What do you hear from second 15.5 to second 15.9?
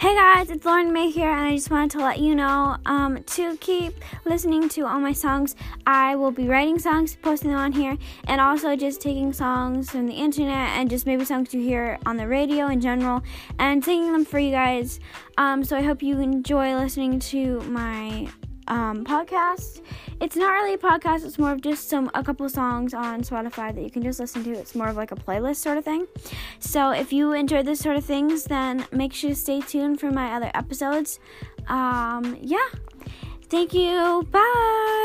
so I